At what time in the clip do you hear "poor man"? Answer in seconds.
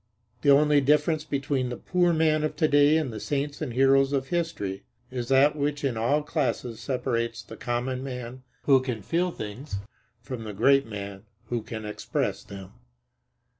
1.77-2.43